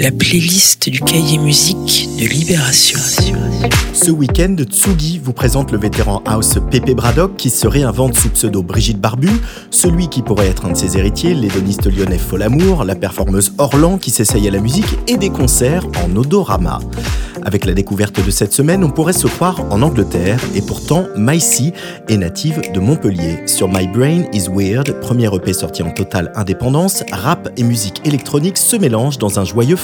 [0.00, 2.98] la playlist du cahier musique de Libération.
[3.92, 8.62] Ce week-end, Tsugi vous présente le vétéran house Pepe Braddock qui se réinvente sous pseudo
[8.62, 9.28] Brigitte Barbu,
[9.70, 14.10] celui qui pourrait être un de ses héritiers, l'hédoniste lyonnais Folamour, la performeuse Orlan qui
[14.10, 16.78] s'essaye à la musique et des concerts en odorama.
[17.42, 21.72] Avec la découverte de cette semaine, on pourrait se croire en Angleterre et pourtant Maïsi
[22.08, 23.46] est native de Montpellier.
[23.46, 28.58] Sur My Brain is Weird, premier EP sorti en totale indépendance, rap et musique électronique
[28.58, 29.76] se mélangent dans un joyeux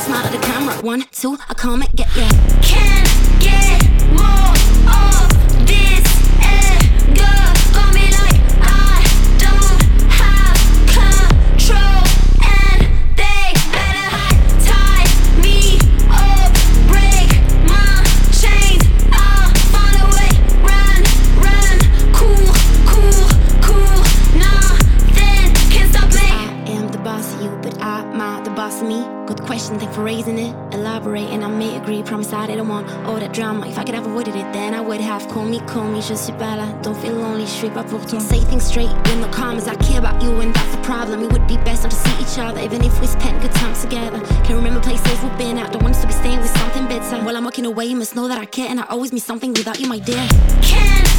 [0.00, 0.74] To smile at the camera.
[0.82, 2.26] One, two, I come and get ya.
[2.62, 3.06] Can't
[3.38, 3.84] get
[4.16, 4.56] more
[4.88, 5.29] of
[36.10, 36.66] je suis pas là.
[36.82, 38.18] Don't feel lonely, je suis pas pour toi.
[38.20, 39.68] Say things straight in the comments.
[39.68, 41.22] I care about you and that's the problem.
[41.22, 43.82] It would be best not to see each other, even if we spent good times
[43.82, 44.20] together.
[44.44, 45.72] Can't remember places we've been at.
[45.72, 47.22] Don't want us to be staying with something better.
[47.24, 49.52] While I'm walking away, you must know that I care and I always miss something
[49.52, 50.26] without you, my dear.
[50.62, 51.09] Can't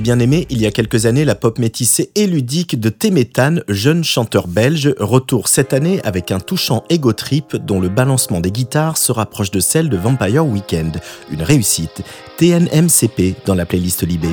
[0.00, 4.04] bien aimé il y a quelques années la pop métissée et ludique de Téméthane, jeune
[4.04, 8.96] chanteur belge, retour cette année avec un touchant ego trip dont le balancement des guitares
[8.96, 11.00] se rapproche de celle de Vampire Weekend.
[11.30, 12.02] Une réussite.
[12.38, 14.30] TNMCP dans la playlist Libé.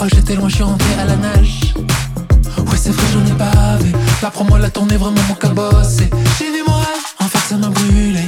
[0.00, 1.74] Oh j'étais loin, je rentré à la nage.
[2.56, 3.92] Ouais c'est vrai j'en ai bavé
[4.22, 5.98] Là, prends-moi la tournée, vraiment mon cabosse.
[6.38, 8.20] J'ai vu mon rêve, en fait, ça m'a brûlé.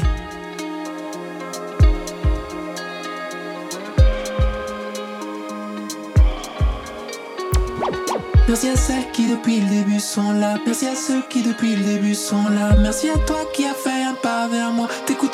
[8.48, 10.56] Merci à celles qui depuis le début sont là.
[10.66, 12.76] Merci à ceux qui depuis le début sont là.
[12.82, 14.88] Merci à toi qui a fait un pas vers moi.
[15.06, 15.31] T'écoutes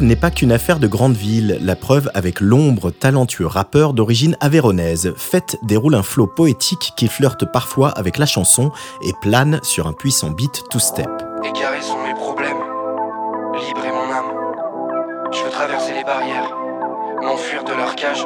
[0.00, 5.12] n'est pas qu'une affaire de grande ville, la preuve avec l'ombre talentueux rappeur d'origine avéronaise.
[5.16, 8.72] Fête déroule un flot poétique qui flirte parfois avec la chanson
[9.02, 11.08] et plane sur un puissant beat two-step.
[11.82, 12.56] Sont mes problèmes,
[13.56, 14.32] est mon âme.
[15.32, 16.56] Je veux traverser les barrières,
[17.22, 18.24] m'enfuir de leur cage,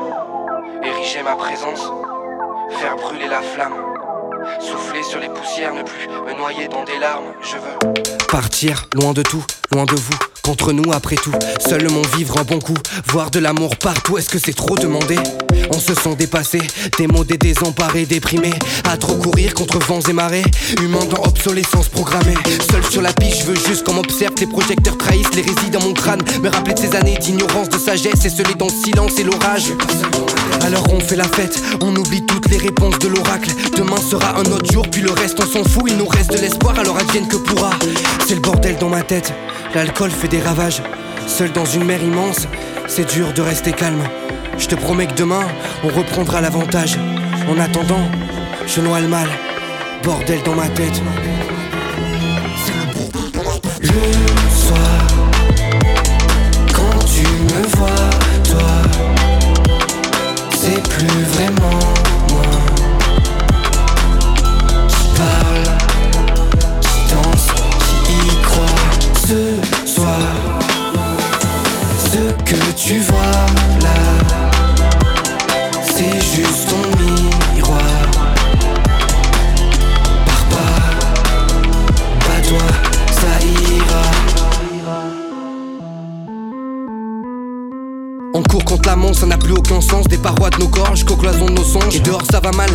[0.84, 1.90] ériger ma présence,
[2.78, 3.87] faire brûler la flamme.
[4.60, 9.14] Souffler sur les poussières, ne plus me noyer dans des larmes, je veux partir loin
[9.14, 11.32] de tout, loin de vous Contre nous après tout,
[11.66, 15.16] seul mon vivre un bon coup Voir de l'amour partout, est-ce que c'est trop demandé?
[15.70, 16.60] On se sent dépassé,
[16.96, 18.50] démodé, désemparé, déprimé.
[18.90, 20.44] À trop courir contre vents et marées
[20.80, 22.34] Humain dans obsolescence programmée.
[22.70, 24.32] Seul sur la piste, je veux juste qu'on m'observe.
[24.40, 26.22] Les projecteurs trahissent les résidus dans mon crâne.
[26.42, 29.72] Me rappeler de ces années d'ignorance, de sagesse Et celui dans le silence et l'orage.
[30.62, 33.50] Alors on fait la fête, on oublie toutes les réponses de l'oracle.
[33.76, 35.84] Demain sera un autre jour, puis le reste on s'en fout.
[35.88, 37.70] Il nous reste de l'espoir, alors advienne que pourra.
[38.26, 39.32] C'est le bordel dans ma tête,
[39.74, 40.82] l'alcool fait des ravages.
[41.26, 42.46] Seul dans une mer immense,
[42.86, 44.02] c'est dur de rester calme.
[44.58, 45.46] Je te promets que demain,
[45.84, 46.98] on reprendra l'avantage.
[47.48, 48.08] En attendant,
[48.66, 49.28] je noie le mal,
[50.02, 51.02] bordel dans ma tête.
[53.80, 53.88] Le
[54.54, 55.06] soir,
[56.74, 58.10] quand tu me vois,
[58.44, 58.72] toi,
[60.56, 61.57] c'est plus vraiment
[69.28, 70.18] ce soir.
[71.98, 73.36] Ce que tu vois
[73.82, 73.98] là,
[75.84, 77.78] c'est juste ton miroir.
[80.24, 80.80] Pars pas,
[82.26, 82.66] pas toi,
[83.10, 84.02] ça ira.
[88.32, 90.06] On court contre la montre, ça n'a plus aucun sens.
[90.06, 91.96] Des parois de nos gorges, qu'aux cloisons de nos songes.
[91.96, 92.70] Et dehors ça va mal,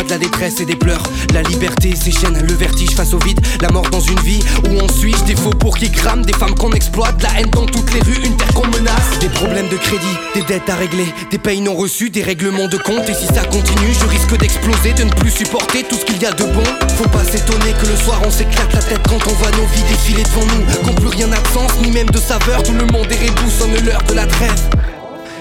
[0.00, 1.02] de la détresse et des pleurs.
[1.34, 3.38] La liberté, ses chaînes, le vertige face au vide.
[3.60, 6.54] La mort dans une vie où on suit des faux pour qui crament, des femmes
[6.54, 9.18] qu'on exploite, la haine dans toutes les rues, une terre qu'on menace.
[9.20, 12.78] Des problèmes de crédit, des dettes à régler, des payes non reçus, des règlements de
[12.78, 13.06] compte.
[13.08, 16.26] Et si ça continue, je risque d'exploser, de ne plus supporter tout ce qu'il y
[16.26, 16.64] a de bon.
[16.96, 19.82] Faut pas s'étonner que le soir on s'éclate la tête quand on voit nos vies
[19.90, 20.86] défiler devant nous.
[20.86, 22.62] Qu'on plus rien n'a sens, ni même de saveur.
[22.62, 24.62] Tout le monde est rebou, sonne l'heure de la trêve.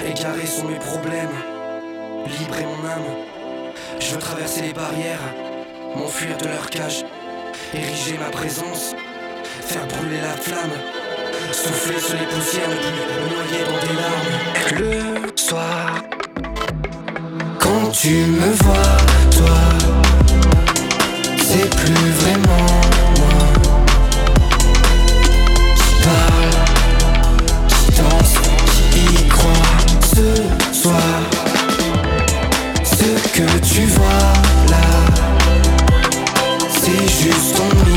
[0.05, 1.29] Égarés sont mes problèmes,
[2.39, 3.30] libre est mon âme.
[4.01, 5.19] Je veux traverser les barrières,
[5.95, 7.05] m'enfuir de leur cage,
[7.71, 8.95] ériger ma présence,
[9.61, 10.71] faire brûler la flamme,
[11.51, 15.23] souffler sur les poussières, ne plus me noyer dans des larmes.
[15.23, 16.03] Le soir,
[17.59, 18.97] quand tu me vois,
[19.29, 19.59] toi,
[21.37, 22.70] c'est plus vraiment
[33.45, 34.33] que tu vois
[34.69, 34.81] là,
[36.69, 37.90] c'est juste ton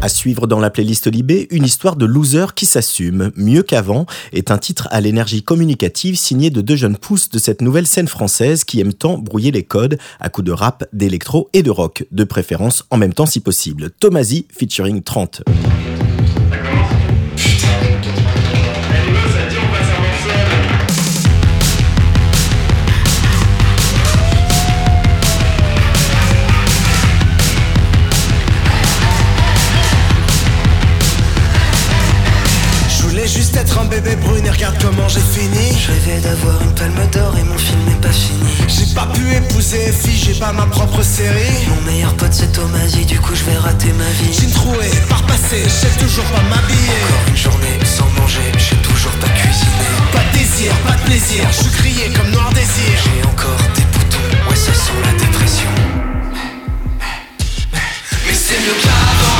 [0.00, 4.52] À suivre dans la playlist Libé, une histoire de loser qui s'assume, mieux qu'avant, est
[4.52, 8.62] un titre à l'énergie communicative signé de deux jeunes pousses de cette nouvelle scène française
[8.62, 12.22] qui aiment tant brouiller les codes à coups de rap, d'électro et de rock, de
[12.22, 13.90] préférence en même temps si possible.
[13.98, 15.42] Tomasi featuring 30.
[35.08, 35.76] J'ai fini.
[35.78, 38.52] Je rêvais d'avoir une palme d'or et mon film n'est pas fini.
[38.68, 41.66] J'ai pas pu épouser fille, j'ai pas ma propre série.
[41.68, 44.32] Mon meilleur pote c'est Thomasy, du coup je vais rater ma vie.
[44.32, 46.98] J'ai troué, par passé, je sais toujours pas m'habiller.
[47.04, 51.44] Encore une journée sans manger, j'ai toujours pas cuisiné Pas de désir, pas de plaisir,
[51.52, 52.94] je criais comme noir désir.
[53.04, 55.70] J'ai encore des boutons, ouais ça sent la dépression.
[58.26, 59.37] Mais c'est mieux qu'avant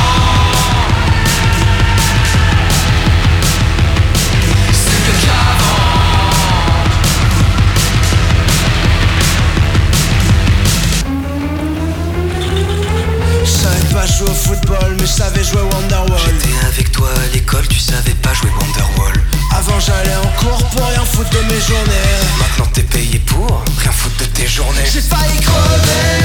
[14.05, 16.19] jouer au football, mais je savais jouer Wonderwall.
[16.25, 19.13] J'étais avec toi à l'école, tu savais pas jouer Wonderwall.
[19.55, 22.09] Avant j'allais en cours pour rien foutre de mes journées.
[22.39, 24.87] Maintenant t'es payé pour rien foutre de tes journées.
[24.91, 26.19] J'ai failli crever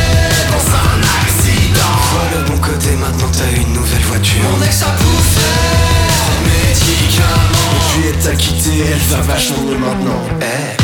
[0.52, 1.94] dans un accident.
[2.12, 4.50] Vois le bon côté, maintenant t'as une nouvelle voiture.
[4.56, 6.04] Mon ex a bouffé
[6.44, 7.74] médicaments.
[7.74, 10.83] Et puis elle t'a quitté, elle va vachement mieux maintenant.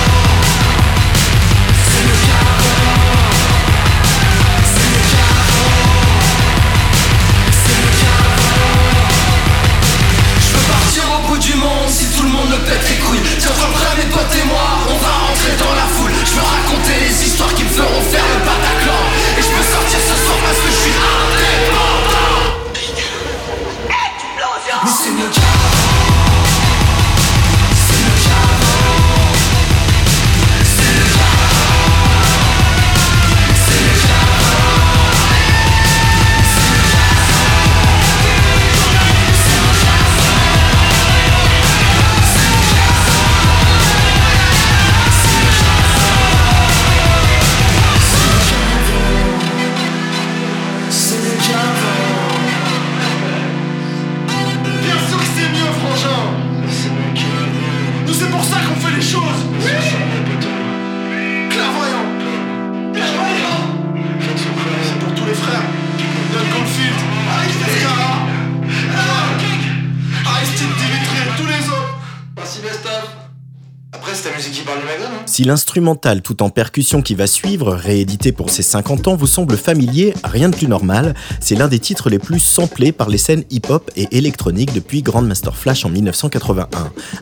[75.25, 79.57] Si l'instrumental tout en percussion qui va suivre, réédité pour ses 50 ans, vous semble
[79.57, 83.43] familier, rien de plus normal, c'est l'un des titres les plus samplés par les scènes
[83.49, 86.67] hip-hop et électroniques depuis Grandmaster Flash en 1981.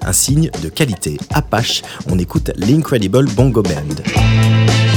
[0.01, 1.17] Un signe de qualité.
[1.31, 4.88] Apache, on écoute l'Incredible Bongo Band.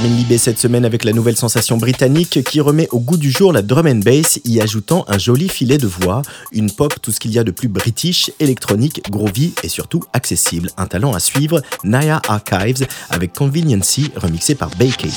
[0.00, 3.50] Termine l'IB cette semaine avec la nouvelle sensation britannique qui remet au goût du jour
[3.50, 6.20] la drum and bass, y ajoutant un joli filet de voix,
[6.52, 10.68] une pop, tout ce qu'il y a de plus british, électronique, groovy et surtout accessible.
[10.76, 15.08] Un talent à suivre, Naya Archives avec Conveniency remixé par Bakey.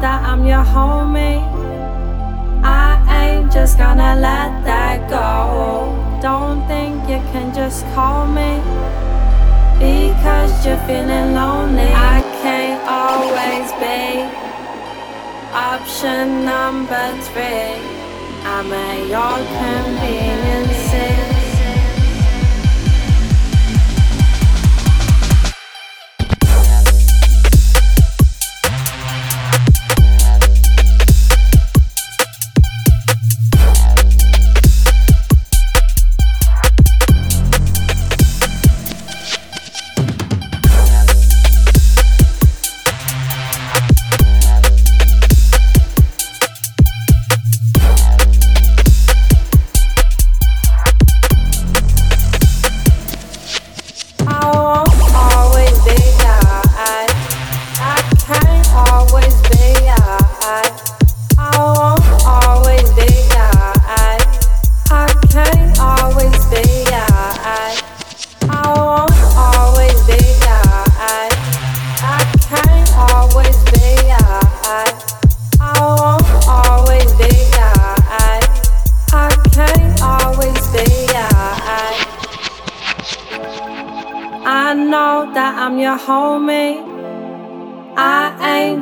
[0.00, 1.40] that I'm your homie.
[2.62, 5.94] I ain't just gonna let that go.
[6.20, 8.60] Don't think you can just call me
[9.78, 11.90] because you're feeling lonely.
[12.14, 14.46] I can't always be
[15.52, 17.80] option number three.
[18.44, 20.75] I'm at your convenience.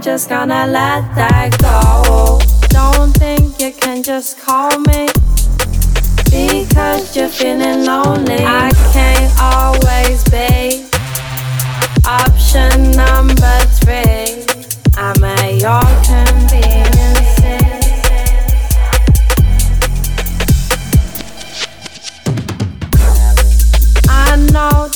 [0.05, 2.39] Just gonna let that go.
[2.69, 5.09] Don't think you can just call me
[6.31, 8.45] because you're feeling lonely.
[8.45, 10.87] I can't always be
[12.07, 14.47] option number three.
[14.97, 16.04] I'm at your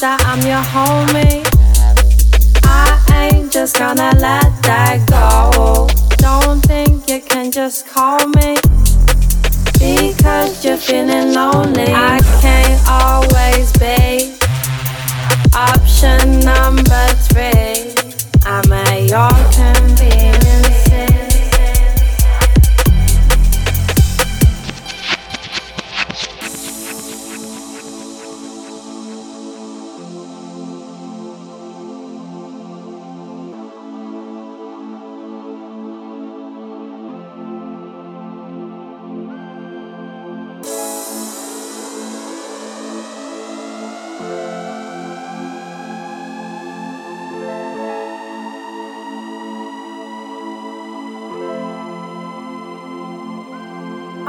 [0.01, 1.43] that I'm your homie
[2.65, 5.89] I ain't just gonna let that go.
[6.19, 8.57] Don't think you can just call me
[9.73, 11.93] because you're feeling lonely.
[11.93, 12.21] I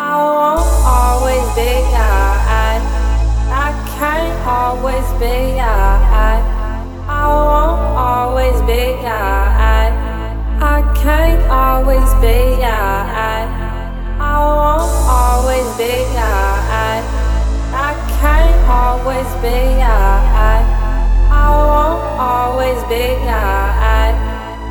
[0.01, 2.79] I won't always be I.
[3.51, 6.39] I can't always be I.
[7.05, 9.91] I won't always be I.
[10.61, 13.43] I can't always be I.
[14.19, 17.03] I won't always be I.
[17.75, 20.63] I can't always be I.
[21.29, 23.68] I won't always be I.